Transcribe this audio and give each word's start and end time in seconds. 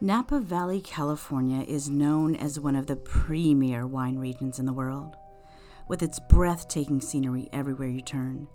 Napa 0.00 0.38
Valley, 0.38 0.80
California 0.80 1.64
is 1.66 1.90
known 1.90 2.36
as 2.36 2.60
one 2.60 2.76
of 2.76 2.86
the 2.86 2.94
premier 2.94 3.84
wine 3.84 4.16
regions 4.16 4.60
in 4.60 4.64
the 4.64 4.72
world, 4.72 5.16
with 5.88 6.04
its 6.04 6.20
breathtaking 6.30 7.00
scenery 7.00 7.48
everywhere 7.52 7.88
you 7.88 8.00
turn, 8.00 8.46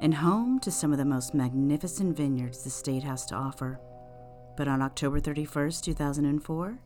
and 0.00 0.14
home 0.14 0.60
to 0.60 0.70
some 0.70 0.92
of 0.92 0.98
the 0.98 1.04
most 1.04 1.34
magnificent 1.34 2.16
vineyards 2.16 2.62
the 2.62 2.70
state 2.70 3.02
has 3.02 3.26
to 3.26 3.34
offer. 3.34 3.80
But 4.56 4.68
on 4.68 4.80
October 4.80 5.18
31st, 5.20 5.82
2004, 5.82 6.78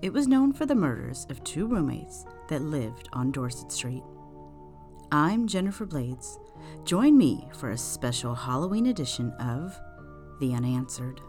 it 0.00 0.14
was 0.14 0.26
known 0.26 0.54
for 0.54 0.64
the 0.64 0.74
murders 0.74 1.26
of 1.28 1.44
two 1.44 1.66
roommates 1.66 2.24
that 2.48 2.62
lived 2.62 3.10
on 3.12 3.32
Dorset 3.32 3.70
Street. 3.70 4.02
I'm 5.10 5.46
Jennifer 5.46 5.84
Blades. 5.84 6.38
Join 6.86 7.18
me 7.18 7.50
for 7.58 7.68
a 7.68 7.76
special 7.76 8.34
Halloween 8.34 8.86
edition 8.86 9.30
of 9.32 9.78
The 10.40 10.54
Unanswered. 10.54 11.20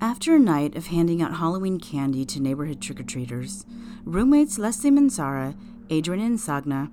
After 0.00 0.36
a 0.36 0.38
night 0.38 0.76
of 0.76 0.86
handing 0.86 1.22
out 1.22 1.38
Halloween 1.38 1.80
candy 1.80 2.24
to 2.26 2.40
neighborhood 2.40 2.80
trick 2.80 3.00
or 3.00 3.02
treaters, 3.02 3.66
roommates 4.04 4.56
Leslie 4.56 4.92
Mazzara, 4.92 5.56
Adrian 5.90 6.36
Insogna, 6.36 6.88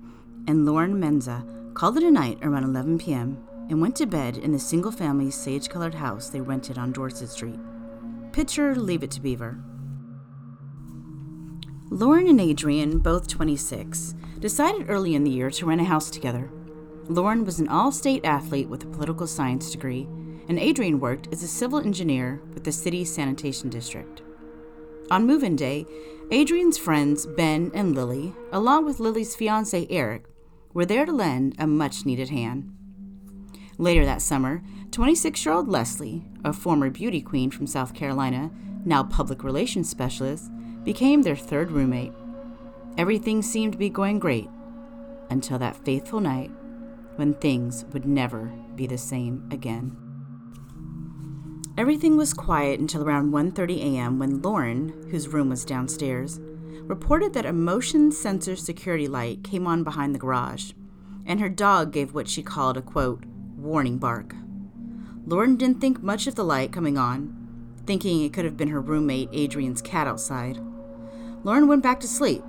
and 0.48 0.66
Lauren 0.66 0.98
Menza 0.98 1.44
called 1.74 1.96
it 1.96 2.02
a 2.02 2.10
night 2.10 2.38
around 2.42 2.64
11 2.64 2.98
p.m. 2.98 3.38
and 3.70 3.80
went 3.80 3.94
to 3.96 4.06
bed 4.06 4.36
in 4.36 4.50
the 4.50 4.58
single 4.58 4.90
family 4.90 5.30
sage 5.30 5.68
colored 5.68 5.94
house 5.94 6.30
they 6.30 6.40
rented 6.40 6.78
on 6.78 6.90
Dorset 6.90 7.28
Street. 7.28 7.60
Picture 8.32 8.74
Leave 8.74 9.04
It 9.04 9.12
to 9.12 9.20
Beaver. 9.20 9.56
Lauren 11.90 12.26
and 12.26 12.40
Adrian, 12.40 12.98
both 12.98 13.28
26, 13.28 14.16
decided 14.40 14.90
early 14.90 15.14
in 15.14 15.22
the 15.22 15.30
year 15.30 15.52
to 15.52 15.66
rent 15.66 15.80
a 15.80 15.84
house 15.84 16.10
together. 16.10 16.50
Lauren 17.08 17.44
was 17.44 17.60
an 17.60 17.68
all 17.68 17.92
state 17.92 18.24
athlete 18.24 18.68
with 18.68 18.82
a 18.82 18.88
political 18.88 19.28
science 19.28 19.70
degree, 19.70 20.08
and 20.48 20.58
Adrian 20.58 21.00
worked 21.00 21.28
as 21.32 21.42
a 21.42 21.48
civil 21.48 21.78
engineer 21.78 22.40
with 22.54 22.64
the 22.64 22.72
city's 22.72 23.12
sanitation 23.12 23.68
district. 23.68 24.22
On 25.10 25.26
move 25.26 25.42
in 25.42 25.56
day, 25.56 25.86
Adrian's 26.30 26.78
friends 26.78 27.26
Ben 27.26 27.70
and 27.74 27.94
Lily, 27.94 28.34
along 28.50 28.84
with 28.84 29.00
Lily's 29.00 29.36
fiance 29.36 29.86
Eric, 29.88 30.24
were 30.72 30.86
there 30.86 31.06
to 31.06 31.12
lend 31.12 31.54
a 31.58 31.66
much 31.66 32.04
needed 32.04 32.30
hand. 32.30 32.72
Later 33.78 34.04
that 34.04 34.22
summer, 34.22 34.62
26 34.90 35.44
year 35.44 35.54
old 35.54 35.68
Leslie, 35.68 36.24
a 36.44 36.52
former 36.52 36.90
beauty 36.90 37.20
queen 37.20 37.50
from 37.50 37.66
South 37.66 37.94
Carolina, 37.94 38.50
now 38.84 39.02
public 39.02 39.44
relations 39.44 39.88
specialist, 39.88 40.50
became 40.82 41.22
their 41.22 41.36
third 41.36 41.70
roommate. 41.70 42.12
Everything 42.96 43.42
seemed 43.42 43.72
to 43.72 43.78
be 43.78 43.90
going 43.90 44.18
great 44.18 44.48
until 45.28 45.58
that 45.58 45.76
faithful 45.84 46.20
night 46.20 46.50
when 47.16 47.34
things 47.34 47.84
would 47.92 48.06
never 48.06 48.52
be 48.74 48.86
the 48.86 48.98
same 48.98 49.46
again. 49.50 50.05
Everything 51.78 52.16
was 52.16 52.32
quiet 52.32 52.80
until 52.80 53.02
around 53.02 53.32
1:30 53.32 53.76
a.m. 53.82 54.18
when 54.18 54.40
Lauren, 54.40 54.94
whose 55.10 55.28
room 55.28 55.50
was 55.50 55.62
downstairs, 55.62 56.40
reported 56.84 57.34
that 57.34 57.44
a 57.44 57.52
motion 57.52 58.10
sensor 58.10 58.56
security 58.56 59.06
light 59.06 59.44
came 59.44 59.66
on 59.66 59.84
behind 59.84 60.14
the 60.14 60.18
garage, 60.18 60.72
and 61.26 61.38
her 61.38 61.50
dog 61.50 61.92
gave 61.92 62.14
what 62.14 62.28
she 62.28 62.42
called 62.42 62.78
a 62.78 62.82
quote, 62.82 63.24
warning 63.58 63.98
bark. 63.98 64.34
Lauren 65.26 65.56
didn't 65.56 65.82
think 65.82 66.02
much 66.02 66.26
of 66.26 66.34
the 66.34 66.44
light 66.44 66.72
coming 66.72 66.96
on, 66.96 67.36
thinking 67.84 68.22
it 68.22 68.32
could 68.32 68.46
have 68.46 68.56
been 68.56 68.68
her 68.68 68.80
roommate 68.80 69.28
Adrian's 69.32 69.82
cat 69.82 70.06
outside. 70.06 70.58
Lauren 71.44 71.68
went 71.68 71.82
back 71.82 72.00
to 72.00 72.08
sleep, 72.08 72.42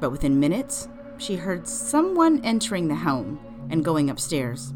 but 0.00 0.10
within 0.10 0.40
minutes, 0.40 0.88
she 1.18 1.36
heard 1.36 1.68
someone 1.68 2.42
entering 2.42 2.88
the 2.88 2.94
home 2.94 3.38
and 3.68 3.84
going 3.84 4.08
upstairs. 4.08 4.72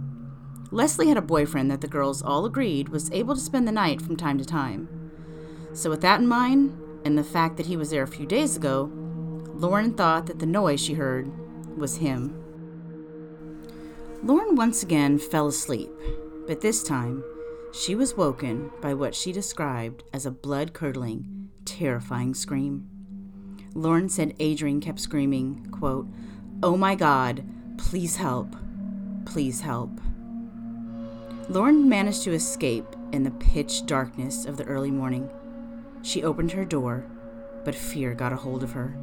Leslie 0.70 1.08
had 1.08 1.16
a 1.16 1.22
boyfriend 1.22 1.70
that 1.70 1.80
the 1.80 1.88
girls 1.88 2.22
all 2.22 2.44
agreed 2.44 2.90
was 2.90 3.10
able 3.10 3.34
to 3.34 3.40
spend 3.40 3.66
the 3.66 3.72
night 3.72 4.02
from 4.02 4.16
time 4.16 4.38
to 4.38 4.44
time. 4.44 4.88
So, 5.72 5.88
with 5.90 6.02
that 6.02 6.20
in 6.20 6.26
mind, 6.26 6.78
and 7.04 7.16
the 7.16 7.24
fact 7.24 7.56
that 7.56 7.66
he 7.66 7.76
was 7.76 7.90
there 7.90 8.02
a 8.02 8.08
few 8.08 8.26
days 8.26 8.56
ago, 8.56 8.90
Lauren 9.54 9.94
thought 9.94 10.26
that 10.26 10.38
the 10.38 10.46
noise 10.46 10.80
she 10.80 10.94
heard 10.94 11.30
was 11.78 11.96
him. 11.96 12.34
Lauren 14.22 14.56
once 14.56 14.82
again 14.82 15.18
fell 15.18 15.46
asleep, 15.46 15.90
but 16.46 16.60
this 16.60 16.82
time 16.82 17.24
she 17.72 17.94
was 17.94 18.16
woken 18.16 18.70
by 18.80 18.94
what 18.94 19.14
she 19.14 19.32
described 19.32 20.02
as 20.12 20.26
a 20.26 20.30
blood 20.30 20.72
curdling, 20.74 21.50
terrifying 21.64 22.34
scream. 22.34 22.88
Lauren 23.74 24.08
said 24.08 24.34
Adrian 24.38 24.80
kept 24.80 25.00
screaming, 25.00 25.66
quote, 25.70 26.08
Oh 26.62 26.76
my 26.76 26.94
God, 26.94 27.44
please 27.78 28.16
help, 28.16 28.56
please 29.24 29.60
help. 29.60 30.00
Lauren 31.50 31.88
managed 31.88 32.24
to 32.24 32.32
escape 32.34 32.84
in 33.12 33.22
the 33.22 33.30
pitch 33.30 33.86
darkness 33.86 34.44
of 34.44 34.58
the 34.58 34.64
early 34.64 34.90
morning. 34.90 35.30
She 36.02 36.22
opened 36.22 36.52
her 36.52 36.64
door, 36.64 37.06
but 37.64 37.74
fear 37.74 38.14
got 38.14 38.34
a 38.34 38.36
hold 38.36 38.62
of 38.62 38.72
her. 38.72 38.98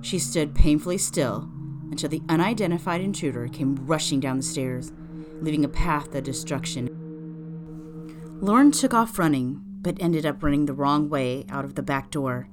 She 0.00 0.20
stood 0.20 0.54
painfully 0.54 0.98
still 0.98 1.48
until 1.90 2.08
the 2.08 2.22
unidentified 2.28 3.00
intruder 3.00 3.48
came 3.48 3.74
rushing 3.86 4.20
down 4.20 4.36
the 4.36 4.42
stairs, 4.44 4.92
leaving 5.40 5.64
a 5.64 5.68
path 5.68 6.14
of 6.14 6.22
destruction. 6.22 6.88
Lauren 8.40 8.70
took 8.70 8.94
off 8.94 9.18
running, 9.18 9.60
but 9.82 9.96
ended 10.00 10.24
up 10.24 10.42
running 10.42 10.66
the 10.66 10.72
wrong 10.72 11.08
way 11.08 11.44
out 11.48 11.64
of 11.64 11.74
the 11.74 11.82
back 11.82 12.10
door, 12.10 12.48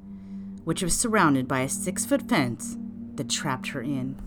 which 0.64 0.82
was 0.82 0.98
surrounded 0.98 1.48
by 1.48 1.60
a 1.62 1.70
six 1.70 2.06
foot 2.06 2.28
fence 2.28 2.76
that 3.16 3.30
trapped 3.30 3.68
her 3.68 3.82
in. 3.82 4.20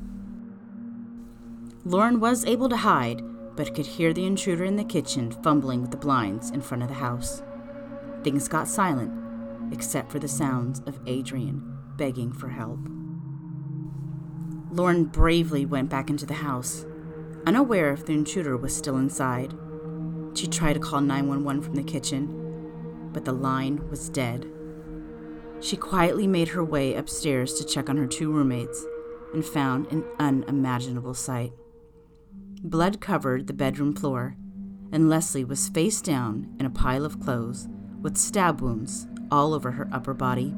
Lauren 1.85 2.21
was 2.21 2.45
able 2.45 2.69
to 2.69 2.77
hide, 2.77 3.23
but 3.57 3.75
could 3.75 3.87
hear 3.87 4.13
the 4.13 4.27
intruder 4.27 4.65
in 4.65 4.77
the 4.77 4.85
kitchen 4.85 5.31
fumbling 5.31 5.81
with 5.81 5.91
the 5.91 5.97
blinds 5.97 6.51
in 6.51 6.61
front 6.61 6.83
of 6.83 6.89
the 6.89 6.95
house. 6.95 7.43
Things 8.23 8.49
got 8.49 8.69
silent 8.69 9.13
except 9.73 10.11
for 10.11 10.19
the 10.19 10.29
sounds 10.29 10.81
of 10.87 10.99
Adrian 11.07 11.77
begging 11.97 12.33
for 12.33 12.49
help. 12.49 12.81
Lauren 14.71 15.05
bravely 15.05 15.65
went 15.65 15.89
back 15.89 16.11
into 16.11 16.27
the 16.27 16.35
house, 16.35 16.85
unaware 17.47 17.93
if 17.93 18.05
the 18.05 18.13
intruder 18.13 18.57
was 18.57 18.77
still 18.77 18.97
inside. 18.97 19.55
She 20.35 20.49
tried 20.49 20.73
to 20.73 20.81
call 20.81 21.01
911 21.01 21.63
from 21.63 21.75
the 21.77 21.83
kitchen, 21.83 23.11
but 23.13 23.25
the 23.25 23.33
line 23.33 23.89
was 23.89 24.09
dead. 24.09 24.51
She 25.61 25.77
quietly 25.77 26.27
made 26.27 26.49
her 26.49 26.65
way 26.65 26.95
upstairs 26.95 27.55
to 27.55 27.65
check 27.65 27.89
on 27.89 27.97
her 27.97 28.07
two 28.07 28.33
roommates 28.33 28.85
and 29.33 29.45
found 29.45 29.91
an 29.93 30.05
unimaginable 30.19 31.15
sight. 31.15 31.53
Blood 32.67 32.99
covered 32.99 33.47
the 33.47 33.53
bedroom 33.53 33.95
floor, 33.95 34.39
and 34.91 35.07
Leslie 35.07 35.45
was 35.45 35.69
face 35.69 36.01
down 36.01 36.49
in 36.59 36.65
a 36.65 36.71
pile 36.71 37.05
of 37.05 37.21
clothes 37.21 37.69
with 38.01 38.17
stab 38.17 38.63
wounds 38.63 39.07
all 39.31 39.53
over 39.53 39.73
her 39.73 39.87
upper 39.93 40.15
body. 40.15 40.55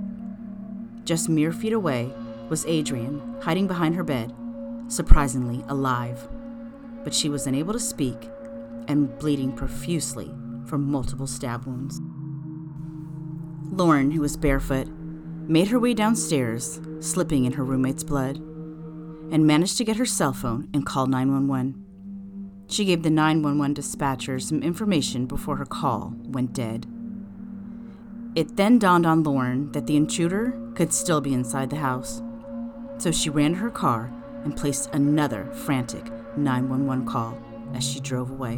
Just 1.05 1.28
mere 1.28 1.50
feet 1.50 1.72
away 1.72 2.12
was 2.49 2.65
Adrian, 2.67 3.21
hiding 3.43 3.67
behind 3.67 3.97
her 3.97 4.05
bed, 4.05 4.33
surprisingly 4.87 5.65
alive. 5.67 6.28
But 7.03 7.12
she 7.12 7.28
was 7.28 7.49
unable 7.49 7.72
to 7.72 7.81
speak 7.81 8.31
and 8.87 9.19
bleeding 9.19 9.50
profusely 9.50 10.33
from 10.65 10.88
multiple 10.88 11.27
stab 11.27 11.67
wounds. 11.67 12.00
Lauren, 13.73 14.12
who 14.12 14.21
was 14.21 14.37
barefoot, 14.37 14.87
made 15.49 15.69
her 15.69 15.81
way 15.81 15.93
downstairs, 15.93 16.81
slipping 17.00 17.47
in 17.47 17.55
her 17.55 17.65
roommate's 17.65 18.05
blood, 18.05 18.37
and 18.37 19.44
managed 19.44 19.77
to 19.78 19.84
get 19.84 19.97
her 19.97 20.06
cell 20.06 20.33
phone 20.33 20.69
and 20.73 20.87
call 20.87 21.09
911. 21.09 21.85
She 22.69 22.84
gave 22.84 23.03
the 23.03 23.10
911 23.10 23.75
dispatcher 23.75 24.38
some 24.41 24.62
information 24.62 25.27
before 25.27 25.56
her 25.56 25.65
call 25.65 26.15
went 26.25 26.53
dead. 26.53 26.87
It 28.34 28.56
then 28.56 28.78
dawned 28.78 29.06
on 29.06 29.22
Lauren 29.22 29.72
that 29.72 29.87
the 29.87 29.97
intruder 29.97 30.59
could 30.75 30.93
still 30.93 31.20
be 31.20 31.32
inside 31.32 31.70
the 31.70 31.76
house. 31.76 32.23
So 32.99 33.11
she 33.11 33.31
ran 33.31 33.52
to 33.52 33.58
her 33.58 33.70
car 33.70 34.12
and 34.44 34.56
placed 34.56 34.90
another 34.93 35.46
frantic 35.52 36.05
911 36.37 37.06
call 37.06 37.38
as 37.75 37.85
she 37.85 38.00
drove 38.00 38.31
away. 38.31 38.56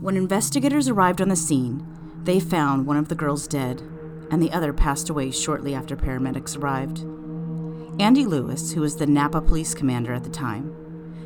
When 0.00 0.16
investigators 0.16 0.88
arrived 0.88 1.20
on 1.20 1.28
the 1.28 1.36
scene, 1.36 1.86
they 2.24 2.40
found 2.40 2.86
one 2.86 2.96
of 2.96 3.08
the 3.08 3.14
girls 3.14 3.46
dead, 3.46 3.82
and 4.30 4.42
the 4.42 4.52
other 4.52 4.72
passed 4.72 5.10
away 5.10 5.30
shortly 5.30 5.74
after 5.74 5.96
paramedics 5.96 6.56
arrived. 6.56 7.04
Andy 8.00 8.24
Lewis, 8.24 8.72
who 8.72 8.80
was 8.80 8.96
the 8.96 9.06
Napa 9.06 9.40
police 9.40 9.74
commander 9.74 10.12
at 10.12 10.24
the 10.24 10.30
time, 10.30 10.74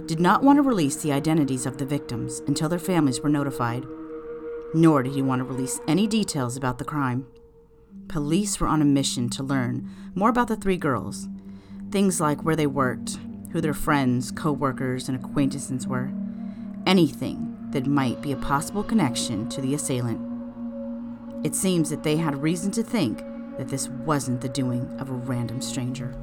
did 0.09 0.19
not 0.19 0.43
want 0.43 0.57
to 0.57 0.63
release 0.63 0.97
the 0.97 1.13
identities 1.13 1.67
of 1.67 1.79
the 1.79 1.87
victims 1.87 2.41
until 2.49 2.69
their 2.69 2.81
families 2.81 3.21
were 3.21 3.29
notified 3.29 3.87
nor 4.75 5.03
did 5.03 5.15
he 5.15 5.23
want 5.23 5.41
to 5.41 5.45
release 5.45 5.81
any 5.89 6.07
details 6.07 6.57
about 6.57 6.79
the 6.79 6.85
crime. 6.85 7.27
Police 8.09 8.61
were 8.61 8.67
on 8.67 8.83
a 8.83 8.87
mission 8.87 9.29
to 9.31 9.43
learn 9.43 9.89
more 10.15 10.31
about 10.31 10.49
the 10.49 10.57
three 10.57 10.77
girls, 10.77 11.29
things 11.91 12.21
like 12.21 12.43
where 12.43 12.57
they 12.57 12.67
worked, 12.67 13.19
who 13.53 13.61
their 13.61 13.75
friends, 13.75 14.31
co 14.31 14.53
workers, 14.53 15.09
and 15.09 15.23
acquaintances 15.23 15.87
were, 15.87 16.11
anything 16.87 17.57
that 17.71 17.87
might 17.87 18.21
be 18.21 18.33
a 18.33 18.37
possible 18.37 18.83
connection 18.83 19.49
to 19.49 19.61
the 19.61 19.75
assailant. 19.75 20.21
It 21.45 21.55
seems 21.55 21.91
that 21.91 22.03
they 22.03 22.17
had 22.17 22.43
reason 22.43 22.71
to 22.73 22.83
think 22.83 23.19
that 23.57 23.69
this 23.69 23.89
wasn't 23.89 24.41
the 24.41 24.49
doing 24.49 24.89
of 24.99 25.11
a 25.11 25.15
random 25.15 25.61
stranger. 25.61 26.15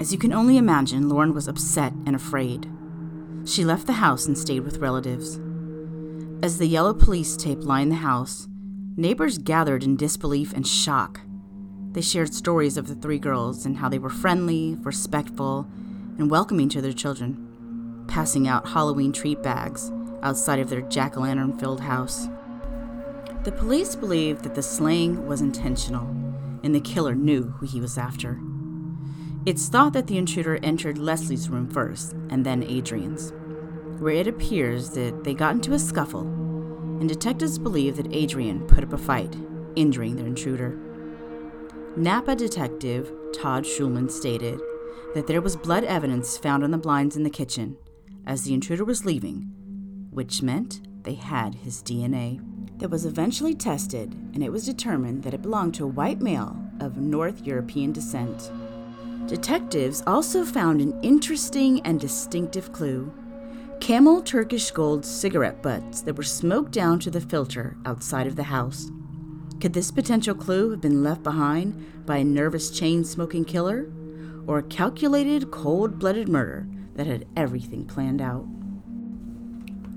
As 0.00 0.12
you 0.12 0.18
can 0.18 0.32
only 0.32 0.56
imagine, 0.56 1.10
Lauren 1.10 1.34
was 1.34 1.46
upset 1.46 1.92
and 2.06 2.16
afraid. 2.16 2.66
She 3.44 3.66
left 3.66 3.86
the 3.86 3.92
house 3.92 4.24
and 4.24 4.36
stayed 4.36 4.60
with 4.60 4.78
relatives. 4.78 5.38
As 6.42 6.56
the 6.56 6.66
yellow 6.66 6.94
police 6.94 7.36
tape 7.36 7.62
lined 7.62 7.92
the 7.92 7.96
house, 7.96 8.48
neighbors 8.96 9.36
gathered 9.36 9.82
in 9.84 9.98
disbelief 9.98 10.54
and 10.54 10.66
shock. 10.66 11.20
They 11.92 12.00
shared 12.00 12.32
stories 12.32 12.78
of 12.78 12.88
the 12.88 12.94
three 12.94 13.18
girls 13.18 13.66
and 13.66 13.76
how 13.76 13.90
they 13.90 13.98
were 13.98 14.08
friendly, 14.08 14.78
respectful, 14.80 15.68
and 16.16 16.30
welcoming 16.30 16.70
to 16.70 16.80
their 16.80 16.94
children, 16.94 18.04
passing 18.08 18.48
out 18.48 18.68
Halloween 18.68 19.12
treat 19.12 19.42
bags 19.42 19.92
outside 20.22 20.60
of 20.60 20.70
their 20.70 20.80
jack 20.80 21.18
o' 21.18 21.20
lantern 21.20 21.58
filled 21.58 21.82
house. 21.82 22.26
The 23.44 23.52
police 23.52 23.96
believed 23.96 24.44
that 24.44 24.54
the 24.54 24.62
slaying 24.62 25.26
was 25.26 25.42
intentional 25.42 26.06
and 26.64 26.74
the 26.74 26.80
killer 26.80 27.14
knew 27.14 27.50
who 27.58 27.66
he 27.66 27.82
was 27.82 27.98
after. 27.98 28.40
It's 29.46 29.68
thought 29.68 29.94
that 29.94 30.06
the 30.06 30.18
intruder 30.18 30.58
entered 30.62 30.98
Leslie's 30.98 31.48
room 31.48 31.66
first 31.70 32.12
and 32.28 32.44
then 32.44 32.62
Adrian's, 32.62 33.32
where 33.98 34.12
it 34.12 34.26
appears 34.26 34.90
that 34.90 35.24
they 35.24 35.32
got 35.32 35.54
into 35.54 35.72
a 35.72 35.78
scuffle, 35.78 36.26
and 37.00 37.08
detectives 37.08 37.58
believe 37.58 37.96
that 37.96 38.12
Adrian 38.14 38.66
put 38.66 38.84
up 38.84 38.92
a 38.92 38.98
fight, 38.98 39.34
injuring 39.76 40.16
the 40.16 40.26
intruder. 40.26 40.78
Napa 41.96 42.36
detective 42.36 43.10
Todd 43.32 43.64
Schulman 43.64 44.10
stated 44.10 44.60
that 45.14 45.26
there 45.26 45.40
was 45.40 45.56
blood 45.56 45.84
evidence 45.84 46.36
found 46.36 46.62
on 46.62 46.70
the 46.70 46.78
blinds 46.78 47.16
in 47.16 47.22
the 47.22 47.30
kitchen 47.30 47.78
as 48.26 48.42
the 48.42 48.52
intruder 48.52 48.84
was 48.84 49.06
leaving, 49.06 49.50
which 50.10 50.42
meant 50.42 50.82
they 51.04 51.14
had 51.14 51.54
his 51.54 51.82
DNA. 51.82 52.40
That 52.78 52.90
was 52.90 53.06
eventually 53.06 53.54
tested, 53.54 54.12
and 54.34 54.42
it 54.42 54.52
was 54.52 54.66
determined 54.66 55.22
that 55.22 55.34
it 55.34 55.42
belonged 55.42 55.74
to 55.74 55.84
a 55.84 55.88
white 55.88 56.20
male 56.20 56.56
of 56.78 56.98
North 56.98 57.46
European 57.46 57.92
descent. 57.92 58.50
Detectives 59.30 60.02
also 60.08 60.44
found 60.44 60.80
an 60.80 60.98
interesting 61.02 61.80
and 61.82 62.00
distinctive 62.00 62.72
clue 62.72 63.12
camel 63.78 64.20
Turkish 64.20 64.72
gold 64.72 65.06
cigarette 65.06 65.62
butts 65.62 66.00
that 66.02 66.16
were 66.16 66.24
smoked 66.24 66.72
down 66.72 66.98
to 66.98 67.12
the 67.12 67.20
filter 67.20 67.76
outside 67.86 68.26
of 68.26 68.34
the 68.34 68.42
house. 68.42 68.90
Could 69.60 69.72
this 69.72 69.92
potential 69.92 70.34
clue 70.34 70.72
have 70.72 70.80
been 70.80 71.04
left 71.04 71.22
behind 71.22 72.04
by 72.04 72.16
a 72.16 72.24
nervous 72.24 72.72
chain 72.72 73.04
smoking 73.04 73.44
killer? 73.44 73.88
Or 74.48 74.58
a 74.58 74.62
calculated, 74.64 75.52
cold 75.52 76.00
blooded 76.00 76.28
murder 76.28 76.66
that 76.96 77.06
had 77.06 77.28
everything 77.36 77.84
planned 77.84 78.20
out? 78.20 78.46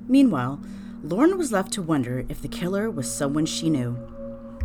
Meanwhile, 0.08 0.62
Lauren 1.02 1.40
was 1.40 1.52
left 1.52 1.74
to 1.74 1.82
wonder 1.82 2.24
if 2.30 2.40
the 2.40 2.48
killer 2.48 2.92
was 2.92 3.12
someone 3.12 3.48
she 3.48 3.72
knew. 3.72 3.98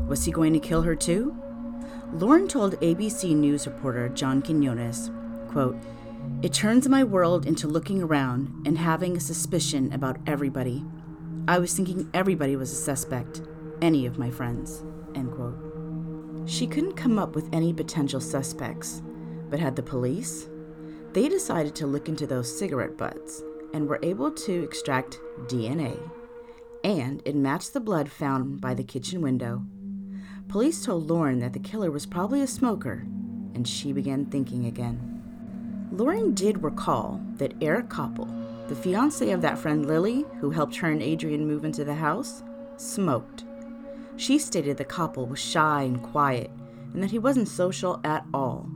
Was 0.06 0.26
he 0.26 0.30
going 0.30 0.52
to 0.52 0.60
kill 0.60 0.82
her 0.82 0.94
too? 0.94 1.34
Lauren 2.12 2.48
told 2.48 2.80
ABC 2.80 3.36
News 3.36 3.66
reporter 3.66 4.08
John 4.08 4.40
Quinones, 4.40 5.10
quote, 5.50 5.76
It 6.42 6.54
turns 6.54 6.88
my 6.88 7.04
world 7.04 7.44
into 7.44 7.68
looking 7.68 8.02
around 8.02 8.66
and 8.66 8.78
having 8.78 9.16
a 9.16 9.20
suspicion 9.20 9.92
about 9.92 10.16
everybody. 10.26 10.84
I 11.46 11.58
was 11.58 11.74
thinking 11.74 12.08
everybody 12.14 12.56
was 12.56 12.72
a 12.72 12.76
suspect, 12.76 13.42
any 13.82 14.06
of 14.06 14.18
my 14.18 14.30
friends, 14.30 14.82
end 15.14 15.32
quote. 15.32 15.58
She 16.46 16.66
couldn't 16.66 16.96
come 16.96 17.18
up 17.18 17.34
with 17.34 17.48
any 17.52 17.74
potential 17.74 18.20
suspects, 18.20 19.02
but 19.50 19.60
had 19.60 19.76
the 19.76 19.82
police? 19.82 20.48
They 21.12 21.28
decided 21.28 21.74
to 21.76 21.86
look 21.86 22.08
into 22.08 22.26
those 22.26 22.58
cigarette 22.58 22.96
butts 22.96 23.42
and 23.74 23.86
were 23.86 24.00
able 24.02 24.30
to 24.30 24.62
extract 24.62 25.20
DNA, 25.46 26.00
and 26.82 27.20
it 27.26 27.36
matched 27.36 27.74
the 27.74 27.80
blood 27.80 28.10
found 28.10 28.62
by 28.62 28.72
the 28.72 28.82
kitchen 28.82 29.20
window 29.20 29.62
Police 30.48 30.82
told 30.82 31.10
Lauren 31.10 31.40
that 31.40 31.52
the 31.52 31.58
killer 31.58 31.90
was 31.90 32.06
probably 32.06 32.40
a 32.40 32.46
smoker, 32.46 33.04
and 33.54 33.68
she 33.68 33.92
began 33.92 34.24
thinking 34.24 34.64
again. 34.64 35.88
Lauren 35.92 36.32
did 36.32 36.62
recall 36.62 37.20
that 37.34 37.52
Eric 37.60 37.90
Copple, 37.90 38.28
the 38.66 38.74
fiance 38.74 39.30
of 39.30 39.42
that 39.42 39.58
friend 39.58 39.84
Lily 39.84 40.24
who 40.40 40.50
helped 40.50 40.76
her 40.76 40.90
and 40.90 41.02
Adrian 41.02 41.46
move 41.46 41.66
into 41.66 41.84
the 41.84 41.94
house, 41.94 42.42
smoked. 42.78 43.44
She 44.16 44.38
stated 44.38 44.78
that 44.78 44.88
Copple 44.88 45.26
was 45.26 45.38
shy 45.38 45.82
and 45.82 46.02
quiet 46.02 46.50
and 46.94 47.02
that 47.02 47.10
he 47.10 47.18
wasn't 47.18 47.48
social 47.48 48.00
at 48.02 48.24
all. 48.32 48.70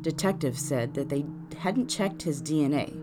Detectives 0.00 0.60
said 0.60 0.94
that 0.94 1.08
they 1.08 1.24
hadn't 1.58 1.88
checked 1.88 2.22
his 2.22 2.42
DNA. 2.42 3.00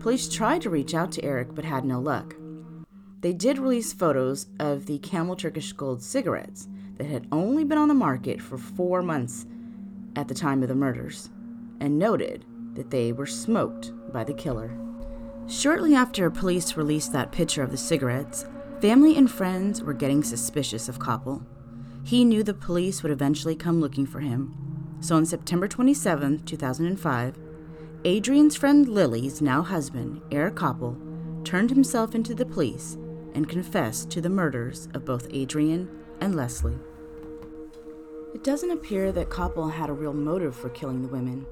Police 0.00 0.28
tried 0.28 0.60
to 0.62 0.70
reach 0.70 0.94
out 0.94 1.12
to 1.12 1.24
Eric 1.24 1.54
but 1.54 1.64
had 1.64 1.84
no 1.84 1.98
luck. 1.98 2.36
They 3.22 3.32
did 3.32 3.58
release 3.58 3.92
photos 3.92 4.46
of 4.60 4.84
the 4.84 4.98
Camel 4.98 5.34
Turkish 5.34 5.72
Gold 5.72 6.02
cigarettes 6.02 6.68
that 6.96 7.06
had 7.06 7.26
only 7.32 7.64
been 7.64 7.78
on 7.78 7.88
the 7.88 7.94
market 7.94 8.40
for 8.40 8.58
four 8.58 9.02
months 9.02 9.46
at 10.16 10.28
the 10.28 10.34
time 10.34 10.62
of 10.62 10.68
the 10.68 10.74
murders, 10.74 11.30
and 11.80 11.98
noted 11.98 12.44
that 12.74 12.90
they 12.90 13.12
were 13.12 13.26
smoked 13.26 13.92
by 14.12 14.24
the 14.24 14.34
killer. 14.34 14.76
Shortly 15.46 15.94
after 15.94 16.30
police 16.30 16.76
released 16.76 17.12
that 17.12 17.32
picture 17.32 17.62
of 17.62 17.70
the 17.70 17.76
cigarettes, 17.76 18.46
family 18.80 19.16
and 19.16 19.30
friends 19.30 19.82
were 19.82 19.92
getting 19.92 20.24
suspicious 20.24 20.88
of 20.88 20.98
Copple. 20.98 21.44
He 22.04 22.24
knew 22.24 22.42
the 22.42 22.54
police 22.54 23.02
would 23.02 23.12
eventually 23.12 23.56
come 23.56 23.80
looking 23.80 24.06
for 24.06 24.20
him. 24.20 24.54
So 25.00 25.16
on 25.16 25.26
September 25.26 25.68
27, 25.68 26.44
2005, 26.44 27.38
Adrian's 28.04 28.56
friend 28.56 28.88
Lily's 28.88 29.42
now 29.42 29.62
husband, 29.62 30.22
Eric 30.30 30.54
Copple, 30.54 30.96
turned 31.44 31.70
himself 31.70 32.14
into 32.14 32.34
the 32.34 32.46
police 32.46 32.96
and 33.34 33.48
confessed 33.48 34.10
to 34.10 34.20
the 34.20 34.30
murders 34.30 34.88
of 34.94 35.04
both 35.04 35.28
Adrian 35.30 35.88
and 36.20 36.34
Leslie. 36.34 36.78
It 38.34 38.44
doesn't 38.44 38.70
appear 38.70 39.12
that 39.12 39.30
Copple 39.30 39.72
had 39.72 39.88
a 39.88 39.94
real 39.94 40.12
motive 40.12 40.54
for 40.54 40.68
killing 40.68 41.02
the 41.02 41.08
women. 41.08 41.46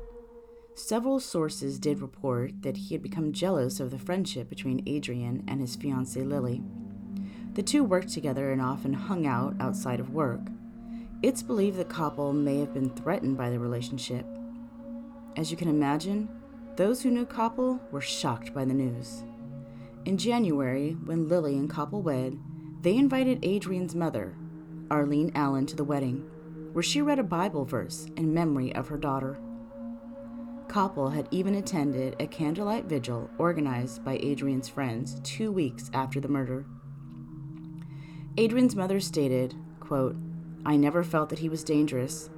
Several 0.75 1.21
sources 1.21 1.79
did 1.79 2.01
report 2.01 2.63
that 2.63 2.77
he 2.77 2.95
had 2.95 3.03
become 3.03 3.33
jealous 3.33 3.81
of 3.81 3.91
the 3.91 3.99
friendship 3.99 4.49
between 4.49 4.83
Adrian 4.87 5.45
and 5.47 5.61
his 5.61 5.77
fiancée 5.77 6.29
Lily. 6.29 6.63
The 7.55 7.63
two 7.63 7.85
worked 7.85 8.09
together 8.09 8.51
and 8.51 8.61
often 8.61 8.93
hung 8.93 9.27
out 9.27 9.55
outside 9.61 10.01
of 10.01 10.11
work. 10.11 10.41
It's 11.23 11.43
believed 11.43 11.79
that 11.79 11.89
Copple 11.89 12.35
may 12.35 12.59
have 12.59 12.75
been 12.75 12.91
threatened 12.91 13.39
by 13.39 13.51
the 13.51 13.59
relationship. 13.59 14.27
As 15.37 15.51
you 15.51 15.57
can 15.57 15.69
imagine, 15.69 16.29
those 16.77 17.03
who 17.03 17.11
knew 17.11 17.25
Copple 17.25 17.81
were 17.93 18.01
shocked 18.01 18.53
by 18.53 18.65
the 18.65 18.75
news. 18.75 19.23
In 20.05 20.19
January, 20.19 20.97
when 21.05 21.29
Lily 21.29 21.57
and 21.57 21.71
Copple 21.71 22.03
wed, 22.03 22.39
they 22.83 22.97
invited 22.97 23.39
Adrian's 23.43 23.95
mother, 23.95 24.35
Arlene 24.91 25.33
Allen 25.35 25.67
to 25.67 25.77
the 25.77 25.85
wedding, 25.85 26.29
where 26.73 26.83
she 26.83 27.03
read 27.03 27.19
a 27.19 27.25
Bible 27.25 27.65
verse 27.65 28.07
in 28.17 28.35
memory 28.35 28.75
of 28.75 28.89
her 28.89 28.99
daughter. 28.99 29.39
Copple 30.69 31.11
had 31.11 31.29
even 31.31 31.55
attended 31.55 32.17
a 32.19 32.27
candlelight 32.27 32.87
vigil 32.87 33.31
organized 33.39 34.05
by 34.05 34.17
Adrian's 34.17 34.69
friends 34.69 35.21
two 35.23 35.53
weeks 35.53 35.91
after 35.95 36.21
the 36.21 36.29
murder. 36.29 36.65
Adrian's 38.37 38.75
mother 38.75 38.99
stated, 38.99 39.55
quote, 39.79 40.17
I 40.67 40.77
never 40.77 41.05
felt 41.05 41.29
that 41.29 41.39
he 41.39 41.49
was 41.49 41.63
dangerous. 41.63 42.31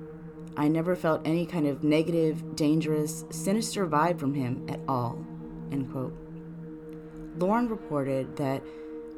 I 0.57 0.69
never 0.69 0.97
felt 0.97 1.27
any 1.27 1.47
kind 1.47 1.67
of 1.67 1.85
negative, 1.85 2.57
dangerous, 2.57 3.25
sinister 3.31 3.87
vibe 3.87 4.19
from 4.19 4.35
him 4.35 4.67
at 4.69 4.81
all. 4.89 5.25
End 5.73 5.91
quote. 5.91 6.15
Lauren 7.39 7.69
reported 7.69 8.37
that 8.37 8.63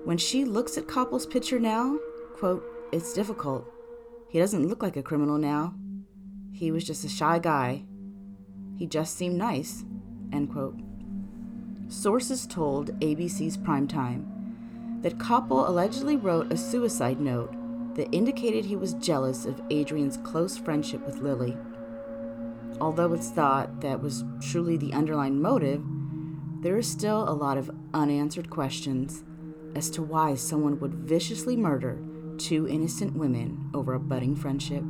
when 0.04 0.18
she 0.18 0.44
looks 0.44 0.78
at 0.78 0.86
Copple's 0.86 1.26
picture 1.26 1.58
now, 1.58 1.98
quote, 2.36 2.64
it's 2.92 3.12
difficult. 3.12 3.66
He 4.28 4.38
doesn't 4.38 4.66
look 4.68 4.82
like 4.82 4.96
a 4.96 5.02
criminal 5.02 5.38
now. 5.38 5.74
He 6.52 6.70
was 6.70 6.84
just 6.84 7.04
a 7.04 7.08
shy 7.08 7.38
guy. 7.38 7.84
He 8.76 8.86
just 8.86 9.16
seemed 9.16 9.36
nice. 9.36 9.84
End 10.32 10.50
quote. 10.50 10.78
Sources 11.88 12.46
told 12.46 12.98
ABC's 13.00 13.56
Primetime 13.56 15.02
that 15.02 15.18
Copple 15.18 15.68
allegedly 15.68 16.16
wrote 16.16 16.52
a 16.52 16.56
suicide 16.56 17.20
note 17.20 17.54
that 17.94 18.12
indicated 18.12 18.64
he 18.64 18.76
was 18.76 18.94
jealous 18.94 19.46
of 19.46 19.62
Adrian's 19.70 20.18
close 20.18 20.56
friendship 20.56 21.04
with 21.06 21.18
Lily. 21.18 21.56
Although 22.80 23.12
it's 23.12 23.30
thought 23.30 23.80
that 23.80 24.02
was 24.02 24.24
truly 24.40 24.76
the 24.76 24.92
underlying 24.92 25.40
motive, 25.40 25.82
there 26.60 26.78
is 26.78 26.90
still 26.90 27.28
a 27.28 27.32
lot 27.32 27.58
of 27.58 27.70
unanswered 27.94 28.50
questions 28.50 29.24
as 29.74 29.90
to 29.90 30.02
why 30.02 30.34
someone 30.34 30.78
would 30.80 30.94
viciously 30.94 31.56
murder 31.56 31.98
two 32.38 32.68
innocent 32.68 33.16
women 33.16 33.70
over 33.74 33.94
a 33.94 34.00
budding 34.00 34.36
friendship. 34.36 34.84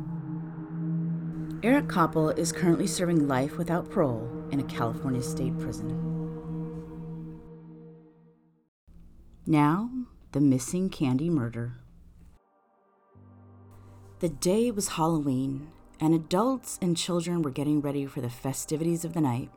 Eric 1.63 1.87
Copple 1.89 2.37
is 2.39 2.53
currently 2.53 2.87
serving 2.87 3.27
life 3.27 3.59
without 3.59 3.91
parole 3.91 4.31
in 4.53 4.61
a 4.61 4.65
California 4.65 5.23
state 5.23 5.59
prison. 5.59 5.89
Now, 9.47 9.91
the 10.33 10.41
missing 10.41 10.91
candy 10.91 11.31
murder. 11.31 11.73
The 14.21 14.29
day 14.29 14.71
was 14.71 14.89
Halloween, 14.89 15.69
and 16.01 16.15
adults 16.15 16.79
and 16.83 16.97
children 16.97 17.43
were 17.43 17.51
getting 17.51 17.81
ready 17.81 18.07
for 18.07 18.21
the 18.21 18.31
festivities 18.31 19.05
of 19.05 19.15
the 19.15 19.21
night. 19.21 19.51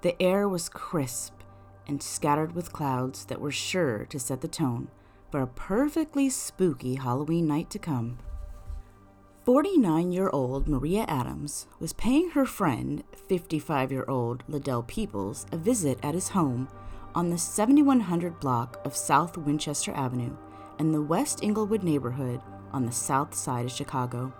The 0.00 0.20
air 0.20 0.48
was 0.48 0.68
crisp 0.68 1.34
and 1.86 2.02
scattered 2.02 2.54
with 2.54 2.72
clouds 2.72 3.26
that 3.26 3.40
were 3.40 3.52
sure 3.52 4.06
to 4.06 4.18
set 4.18 4.40
the 4.40 4.48
tone 4.48 4.88
for 5.32 5.40
a 5.40 5.46
perfectly 5.46 6.28
spooky 6.28 6.94
Halloween 6.94 7.48
night 7.48 7.70
to 7.70 7.78
come. 7.78 8.18
49 9.46 10.12
year 10.12 10.28
old 10.28 10.68
Maria 10.68 11.04
Adams 11.08 11.66
was 11.80 11.94
paying 11.94 12.30
her 12.30 12.44
friend, 12.44 13.02
55 13.26 13.90
year 13.90 14.04
old 14.06 14.44
Liddell 14.46 14.82
Peoples, 14.84 15.46
a 15.50 15.56
visit 15.56 15.98
at 16.02 16.14
his 16.14 16.28
home 16.28 16.68
on 17.14 17.30
the 17.30 17.38
7100 17.38 18.38
block 18.38 18.80
of 18.84 18.94
South 18.94 19.36
Winchester 19.38 19.92
Avenue 19.94 20.36
in 20.78 20.92
the 20.92 21.02
West 21.02 21.42
Englewood 21.42 21.82
neighborhood 21.82 22.40
on 22.72 22.84
the 22.84 22.92
south 22.92 23.34
side 23.34 23.64
of 23.64 23.72
Chicago. 23.72 24.32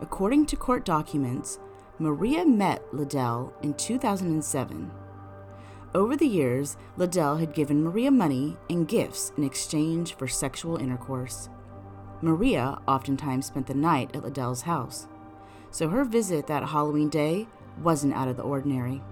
According 0.00 0.46
to 0.46 0.56
court 0.56 0.84
documents, 0.84 1.60
Maria 1.98 2.44
met 2.44 2.82
Liddell 2.92 3.54
in 3.62 3.74
2007. 3.74 4.90
Over 5.94 6.16
the 6.16 6.26
years, 6.26 6.78
Liddell 6.96 7.36
had 7.36 7.52
given 7.52 7.84
Maria 7.84 8.10
money 8.10 8.56
and 8.70 8.88
gifts 8.88 9.30
in 9.36 9.44
exchange 9.44 10.14
for 10.14 10.26
sexual 10.26 10.78
intercourse. 10.78 11.50
Maria 12.22 12.78
oftentimes 12.88 13.46
spent 13.46 13.66
the 13.66 13.74
night 13.74 14.10
at 14.14 14.22
Liddell's 14.22 14.62
house, 14.62 15.06
so 15.70 15.88
her 15.90 16.04
visit 16.04 16.46
that 16.46 16.68
Halloween 16.68 17.10
day 17.10 17.46
wasn't 17.82 18.14
out 18.14 18.28
of 18.28 18.38
the 18.38 18.42
ordinary. 18.42 19.02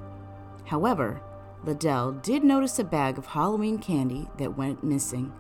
However, 0.65 1.21
Liddell 1.65 2.13
did 2.13 2.45
notice 2.45 2.79
a 2.79 2.85
bag 2.85 3.19
of 3.19 3.27
Halloween 3.27 3.77
candy 3.77 4.29
that 4.39 4.57
went 4.57 4.83
missing. 4.83 5.33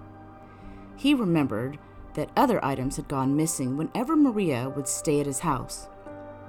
He 0.96 1.14
remembered 1.14 1.78
that 2.14 2.30
other 2.36 2.62
items 2.62 2.96
had 2.96 3.08
gone 3.08 3.36
missing 3.36 3.78
whenever 3.78 4.14
Maria 4.14 4.68
would 4.68 4.88
stay 4.88 5.20
at 5.20 5.26
his 5.26 5.38
house. 5.38 5.88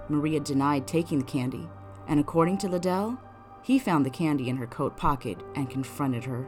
Maria 0.09 0.41
denied 0.41 0.85
taking 0.85 1.19
the 1.19 1.25
candy, 1.25 1.69
and 2.07 2.19
according 2.19 2.57
to 2.57 2.67
Liddell, 2.67 3.17
he 3.61 3.79
found 3.79 4.05
the 4.05 4.09
candy 4.09 4.49
in 4.49 4.57
her 4.57 4.67
coat 4.67 4.97
pocket 4.97 5.37
and 5.55 5.69
confronted 5.69 6.23
her. 6.25 6.47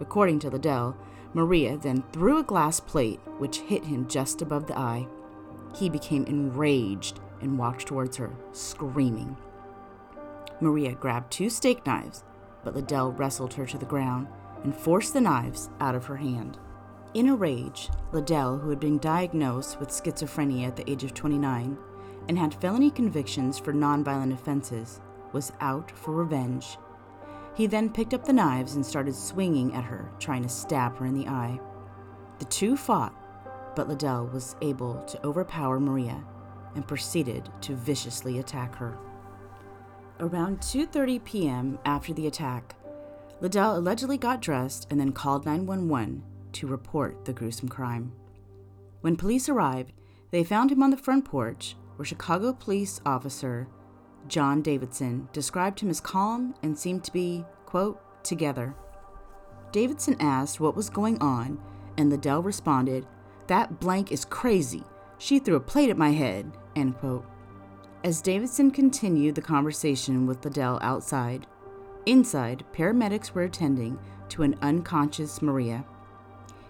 According 0.00 0.40
to 0.40 0.50
Liddell, 0.50 0.96
Maria 1.34 1.76
then 1.76 2.04
threw 2.12 2.38
a 2.38 2.42
glass 2.42 2.80
plate 2.80 3.20
which 3.38 3.60
hit 3.60 3.84
him 3.84 4.08
just 4.08 4.42
above 4.42 4.66
the 4.66 4.78
eye. 4.78 5.06
He 5.74 5.88
became 5.88 6.24
enraged 6.24 7.20
and 7.40 7.58
walked 7.58 7.86
towards 7.86 8.16
her, 8.16 8.30
screaming. 8.52 9.36
Maria 10.60 10.92
grabbed 10.92 11.32
two 11.32 11.50
steak 11.50 11.84
knives, 11.86 12.22
but 12.62 12.74
Liddell 12.74 13.12
wrestled 13.12 13.54
her 13.54 13.66
to 13.66 13.78
the 13.78 13.86
ground 13.86 14.28
and 14.62 14.74
forced 14.74 15.12
the 15.12 15.20
knives 15.20 15.70
out 15.80 15.94
of 15.94 16.06
her 16.06 16.16
hand. 16.16 16.58
In 17.14 17.28
a 17.28 17.34
rage, 17.34 17.90
Liddell, 18.12 18.58
who 18.58 18.70
had 18.70 18.80
been 18.80 18.98
diagnosed 18.98 19.80
with 19.80 19.90
schizophrenia 19.90 20.68
at 20.68 20.76
the 20.76 20.90
age 20.90 21.04
of 21.04 21.14
29 21.14 21.76
and 22.28 22.38
had 22.38 22.54
felony 22.54 22.90
convictions 22.90 23.58
for 23.58 23.72
nonviolent 23.72 24.32
offenses, 24.32 25.00
was 25.32 25.52
out 25.60 25.90
for 25.90 26.12
revenge 26.12 26.76
he 27.54 27.66
then 27.66 27.90
picked 27.90 28.14
up 28.14 28.24
the 28.24 28.32
knives 28.32 28.74
and 28.74 28.84
started 28.84 29.14
swinging 29.14 29.74
at 29.74 29.84
her, 29.84 30.10
trying 30.18 30.42
to 30.42 30.48
stab 30.48 30.96
her 30.96 31.06
in 31.06 31.14
the 31.14 31.28
eye. 31.28 31.60
The 32.38 32.46
two 32.46 32.76
fought, 32.76 33.14
but 33.76 33.88
Liddell 33.88 34.26
was 34.26 34.56
able 34.62 35.02
to 35.04 35.26
overpower 35.26 35.78
Maria 35.78 36.24
and 36.74 36.88
proceeded 36.88 37.50
to 37.62 37.74
viciously 37.74 38.38
attack 38.38 38.74
her. 38.76 38.96
Around 40.20 40.60
2:30 40.60 41.24
p.m. 41.24 41.78
after 41.84 42.14
the 42.14 42.26
attack, 42.26 42.74
Liddell 43.40 43.76
allegedly 43.76 44.16
got 44.16 44.40
dressed 44.40 44.86
and 44.90 44.98
then 44.98 45.12
called 45.12 45.44
911 45.44 46.22
to 46.52 46.66
report 46.66 47.24
the 47.24 47.32
gruesome 47.32 47.68
crime. 47.68 48.12
When 49.00 49.16
police 49.16 49.48
arrived, 49.48 49.92
they 50.30 50.44
found 50.44 50.70
him 50.70 50.82
on 50.82 50.90
the 50.90 50.96
front 50.96 51.24
porch 51.24 51.76
where 51.96 52.06
Chicago 52.06 52.52
police 52.52 53.00
officer 53.04 53.68
John 54.28 54.62
Davidson 54.62 55.28
described 55.32 55.80
him 55.80 55.90
as 55.90 56.00
calm 56.00 56.54
and 56.62 56.78
seemed 56.78 57.04
to 57.04 57.12
be, 57.12 57.44
quote, 57.66 58.00
together. 58.24 58.74
Davidson 59.72 60.16
asked 60.20 60.60
what 60.60 60.76
was 60.76 60.90
going 60.90 61.20
on, 61.20 61.58
and 61.96 62.10
Liddell 62.10 62.42
responded, 62.42 63.06
That 63.46 63.80
blank 63.80 64.12
is 64.12 64.24
crazy. 64.24 64.84
She 65.18 65.38
threw 65.38 65.56
a 65.56 65.60
plate 65.60 65.90
at 65.90 65.96
my 65.96 66.10
head, 66.10 66.52
end 66.76 66.98
quote. 66.98 67.24
As 68.04 68.20
Davidson 68.20 68.70
continued 68.70 69.34
the 69.34 69.42
conversation 69.42 70.26
with 70.26 70.44
Liddell 70.44 70.78
outside, 70.82 71.46
inside, 72.06 72.64
paramedics 72.72 73.32
were 73.32 73.44
attending 73.44 73.98
to 74.30 74.42
an 74.42 74.58
unconscious 74.60 75.40
Maria. 75.40 75.84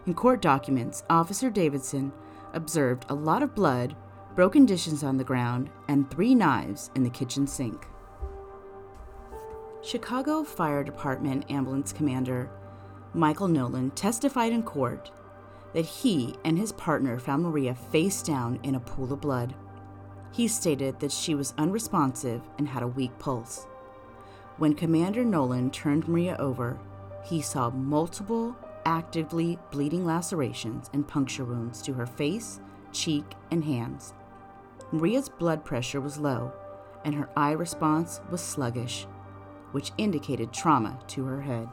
In 0.07 0.15
court 0.15 0.43
documents, 0.43 1.05
Officer 1.09 1.49
Davidson 1.49 2.13
observed 2.53 3.07
a 3.09 3.15
lot 3.15 3.43
of 3.43 3.55
blood 3.55 3.97
broken 4.35 4.65
dishes 4.65 5.05
on 5.05 5.19
the 5.19 5.25
ground, 5.25 5.71
and 5.89 6.11
three 6.11 6.35
knives 6.35 6.91
in 6.95 7.03
the 7.03 7.11
kitchen 7.11 7.47
sink. 7.47 7.87
Chicago 9.83 10.45
Fire 10.45 10.85
Department 10.85 11.51
ambulance 11.51 11.93
commander 11.93 12.49
Michael 13.15 13.49
Nolan 13.49 13.91
testified 13.91 14.53
in 14.53 14.63
court 14.63 15.11
that 15.75 15.85
he 15.85 16.35
and 16.45 16.59
his 16.59 16.73
partner 16.73 17.19
found 17.19 17.43
Maria 17.43 17.75
face 17.75 18.23
down 18.23 18.59
in 18.63 18.75
a 18.75 18.81
pool 18.81 19.13
of 19.13 19.21
blood. 19.21 19.55
He 20.33 20.49
stated 20.49 21.01
that 21.01 21.13
she 21.13 21.35
was 21.35 21.55
unresponsive 21.59 22.43
and 22.59 22.69
had 22.69 22.83
a 22.83 22.89
weak 22.89 23.19
pulse. 23.19 23.67
When 24.57 24.75
Commander 24.75 25.25
Nolan 25.25 25.71
turned 25.71 26.09
Maria 26.09 26.37
over, 26.39 26.79
he 27.25 27.43
saw 27.43 27.71
multiple 27.71 28.57
actively 28.85 29.59
bleeding 29.71 30.05
lacerations 30.05 30.91
and 30.93 31.07
puncture 31.07 31.45
wounds 31.45 31.83
to 31.83 31.93
her 31.95 32.07
face, 32.07 32.61
cheek, 32.93 33.25
and 33.51 33.65
hands. 33.65 34.15
Maria's 34.93 35.29
blood 35.29 35.65
pressure 35.65 36.01
was 36.01 36.19
low, 36.19 36.53
and 37.05 37.15
her 37.15 37.29
eye 37.37 37.53
response 37.53 38.21
was 38.31 38.43
sluggish, 38.43 39.07
which 39.73 39.93
indicated 39.97 40.53
trauma 40.53 40.99
to 41.09 41.25
her 41.25 41.41
head. 41.41 41.69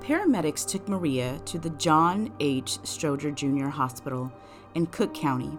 Paramedics 0.00 0.66
took 0.66 0.88
Maria 0.88 1.38
to 1.44 1.58
the 1.58 1.70
John 1.70 2.32
H. 2.40 2.78
Stroger 2.84 3.34
Jr. 3.34 3.68
Hospital 3.68 4.32
in 4.74 4.86
Cook 4.86 5.12
County. 5.12 5.58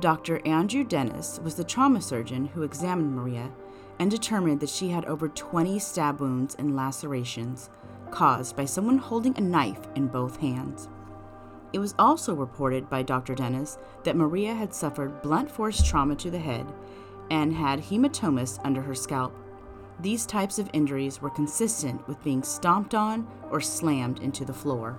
Dr. 0.00 0.46
Andrew 0.46 0.84
Dennis 0.84 1.40
was 1.42 1.54
the 1.54 1.64
trauma 1.64 2.02
surgeon 2.02 2.46
who 2.48 2.62
examined 2.62 3.16
Maria 3.16 3.50
and 3.98 4.10
determined 4.10 4.60
that 4.60 4.68
she 4.68 4.90
had 4.90 5.06
over 5.06 5.28
20 5.28 5.78
stab 5.78 6.20
wounds 6.20 6.54
and 6.56 6.76
lacerations 6.76 7.70
caused 8.10 8.54
by 8.54 8.64
someone 8.64 8.98
holding 8.98 9.36
a 9.36 9.40
knife 9.40 9.80
in 9.94 10.06
both 10.06 10.36
hands. 10.36 10.88
It 11.72 11.78
was 11.78 11.94
also 11.98 12.34
reported 12.34 12.88
by 12.88 13.02
Dr. 13.02 13.34
Dennis 13.34 13.78
that 14.04 14.16
Maria 14.16 14.54
had 14.54 14.74
suffered 14.74 15.20
blunt 15.22 15.50
force 15.50 15.82
trauma 15.82 16.16
to 16.16 16.30
the 16.30 16.38
head 16.38 16.66
and 17.30 17.52
had 17.52 17.80
hematomas 17.80 18.58
under 18.64 18.80
her 18.80 18.94
scalp. 18.94 19.34
These 20.00 20.26
types 20.26 20.58
of 20.58 20.70
injuries 20.72 21.20
were 21.20 21.30
consistent 21.30 22.06
with 22.08 22.22
being 22.22 22.42
stomped 22.42 22.94
on 22.94 23.26
or 23.50 23.60
slammed 23.60 24.20
into 24.20 24.44
the 24.44 24.52
floor. 24.54 24.98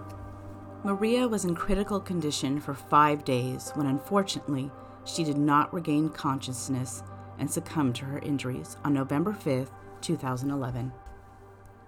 Maria 0.84 1.28
was 1.28 1.44
in 1.46 1.56
critical 1.56 2.00
condition 2.00 2.60
for 2.60 2.74
five 2.74 3.26
days 3.26 3.72
when, 3.76 3.88
unfortunately, 3.88 4.70
she 5.06 5.24
did 5.24 5.38
not 5.38 5.74
regain 5.74 6.10
consciousness 6.10 7.04
and 7.40 7.50
succumbed 7.50 7.96
to 7.96 8.06
her 8.06 8.20
injuries 8.20 8.78
on 8.84 8.94
November 8.94 9.34
5, 9.34 9.72
2011. 10.02 10.92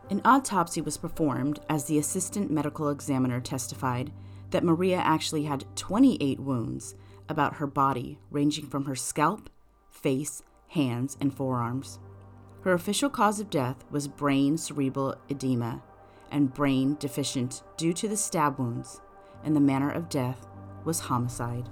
An 0.09 0.21
autopsy 0.25 0.81
was 0.81 0.97
performed 0.97 1.59
as 1.69 1.85
the 1.85 1.97
assistant 1.97 2.51
medical 2.51 2.89
examiner 2.89 3.39
testified 3.39 4.11
that 4.51 4.63
Maria 4.63 4.97
actually 4.97 5.43
had 5.43 5.65
28 5.75 6.39
wounds 6.39 6.95
about 7.27 7.55
her 7.55 7.67
body, 7.67 8.19
ranging 8.29 8.67
from 8.67 8.85
her 8.85 8.95
scalp, 8.95 9.49
face, 9.89 10.43
hands, 10.69 11.17
and 11.19 11.33
forearms. 11.33 11.99
Her 12.61 12.73
official 12.73 13.09
cause 13.09 13.39
of 13.39 13.49
death 13.49 13.83
was 13.89 14.07
brain 14.07 14.57
cerebral 14.57 15.15
edema 15.29 15.81
and 16.31 16.53
brain 16.53 16.95
deficient 16.99 17.63
due 17.75 17.93
to 17.93 18.07
the 18.07 18.17
stab 18.17 18.57
wounds, 18.59 19.01
and 19.43 19.55
the 19.55 19.59
manner 19.59 19.89
of 19.89 20.09
death 20.09 20.47
was 20.85 20.99
homicide. 20.99 21.69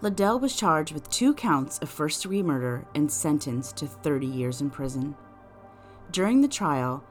Liddell 0.00 0.38
was 0.38 0.54
charged 0.54 0.92
with 0.92 1.10
two 1.10 1.34
counts 1.34 1.78
of 1.78 1.88
first 1.88 2.22
degree 2.22 2.42
murder 2.42 2.86
and 2.94 3.10
sentenced 3.10 3.76
to 3.78 3.86
30 3.86 4.26
years 4.26 4.60
in 4.60 4.70
prison. 4.70 5.16
During 6.12 6.40
the 6.40 6.48
trial, 6.48 7.02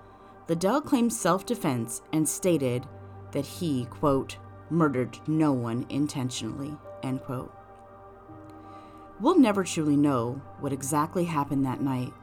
Liddell 0.48 0.82
claimed 0.82 1.12
self 1.12 1.46
defense 1.46 2.02
and 2.14 2.28
stated 2.28 2.88
that 3.32 3.46
he, 3.46 3.86
quote, 3.86 4.38
murdered 4.70 5.18
no 5.28 5.52
one 5.52 5.86
intentionally, 5.90 6.76
end 7.04 7.22
quote. 7.24 7.54
We'll 9.20 9.40
never 9.40 9.64
truly 9.64 9.98
know 9.98 10.42
what 10.60 10.74
exactly 10.74 11.26
happened 11.26 11.66
that 11.66 11.82
night, 11.82 12.14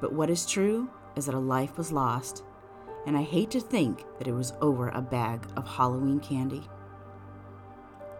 but 0.00 0.12
what 0.12 0.30
is 0.30 0.44
true 0.46 0.90
is 1.16 1.26
that 1.26 1.34
a 1.34 1.38
life 1.38 1.78
was 1.78 1.92
lost, 1.92 2.44
and 3.06 3.16
I 3.16 3.22
hate 3.22 3.50
to 3.52 3.60
think 3.60 4.04
that 4.18 4.28
it 4.28 4.32
was 4.32 4.52
over 4.60 4.88
a 4.88 5.00
bag 5.00 5.46
of 5.56 5.66
Halloween 5.66 6.20
candy. 6.20 6.62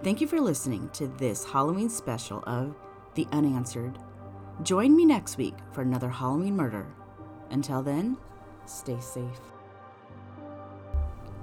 Thank 0.02 0.20
you 0.20 0.26
for 0.26 0.40
listening 0.40 0.90
to 0.94 1.06
this 1.06 1.44
Halloween 1.44 1.88
special 1.88 2.42
of 2.46 2.74
The 3.14 3.26
Unanswered. 3.32 3.98
Join 4.62 4.94
me 4.94 5.04
next 5.04 5.36
week 5.36 5.54
for 5.72 5.82
another 5.82 6.08
Halloween 6.08 6.56
murder. 6.56 6.86
Until 7.50 7.82
then, 7.82 8.16
stay 8.66 9.00
safe. 9.00 9.53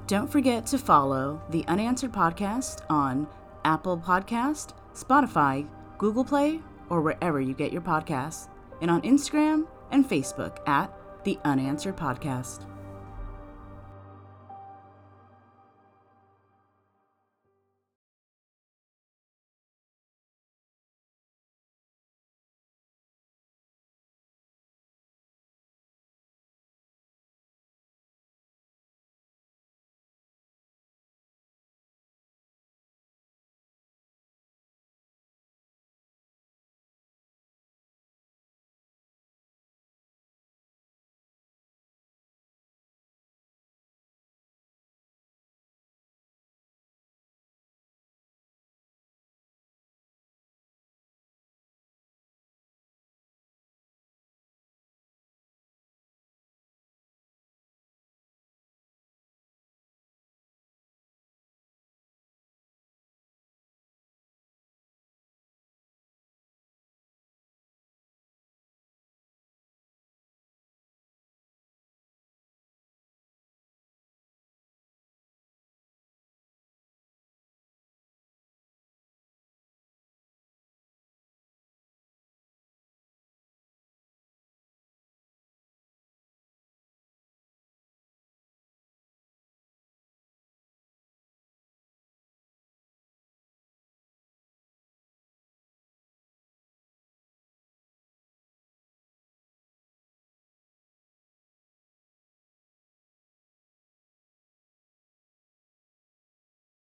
Don't 0.07 0.29
forget 0.29 0.65
to 0.67 0.77
follow 0.77 1.41
the 1.49 1.65
Unanswered 1.67 2.11
Podcast 2.11 2.81
on 2.89 3.27
Apple 3.63 3.97
Podcast, 3.97 4.73
Spotify, 4.93 5.67
Google 5.97 6.25
Play, 6.25 6.59
or 6.89 7.01
wherever 7.01 7.39
you 7.39 7.53
get 7.53 7.71
your 7.71 7.81
podcasts, 7.81 8.49
and 8.81 8.91
on 8.91 9.01
Instagram 9.03 9.67
and 9.91 10.07
Facebook 10.07 10.57
at 10.67 10.91
the 11.23 11.37
Unanswered 11.45 11.95
Podcast. 11.95 12.65